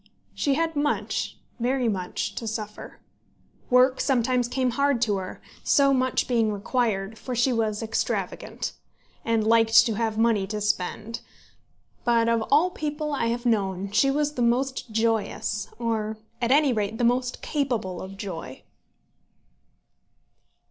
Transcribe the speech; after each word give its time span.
She 0.33 0.55
had 0.55 0.75
much, 0.75 1.37
very 1.59 1.87
much, 1.87 2.33
to 2.33 2.47
suffer. 2.47 2.97
Work 3.69 4.01
sometimes 4.01 4.47
came 4.47 4.71
hard 4.71 4.99
to 5.03 5.17
her, 5.17 5.39
so 5.63 5.93
much 5.93 6.27
being 6.27 6.51
required, 6.51 7.19
for 7.19 7.35
she 7.35 7.53
was 7.53 7.83
extravagant, 7.83 8.73
and 9.23 9.45
liked 9.45 9.85
to 9.85 9.93
have 9.93 10.17
money 10.17 10.47
to 10.47 10.59
spend; 10.59 11.21
but 12.03 12.27
of 12.27 12.43
all 12.51 12.71
people 12.71 13.13
I 13.13 13.27
have 13.27 13.45
known 13.45 13.91
she 13.91 14.09
was 14.09 14.33
the 14.33 14.41
most 14.41 14.89
joyous, 14.89 15.67
or, 15.77 16.17
at 16.41 16.49
any 16.49 16.73
rate, 16.73 16.97
the 16.97 17.03
most 17.03 17.43
capable 17.43 18.01
of 18.01 18.17
joy. 18.17 18.63